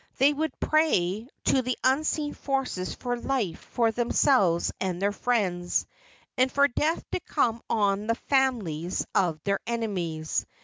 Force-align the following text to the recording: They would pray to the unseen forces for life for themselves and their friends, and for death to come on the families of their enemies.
They 0.17 0.33
would 0.33 0.59
pray 0.59 1.27
to 1.45 1.61
the 1.61 1.77
unseen 1.83 2.33
forces 2.33 2.95
for 2.95 3.19
life 3.19 3.59
for 3.59 3.91
themselves 3.91 4.71
and 4.79 4.99
their 4.99 5.11
friends, 5.11 5.85
and 6.35 6.51
for 6.51 6.67
death 6.67 7.03
to 7.11 7.19
come 7.19 7.61
on 7.69 8.07
the 8.07 8.15
families 8.15 9.05
of 9.13 9.39
their 9.43 9.59
enemies. 9.67 10.43